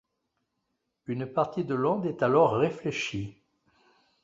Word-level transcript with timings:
Une 1.05 1.27
partie 1.27 1.63
de 1.63 1.75
l'onde 1.75 2.07
est 2.07 2.23
alors 2.23 2.55
réfléchie. 2.55 3.37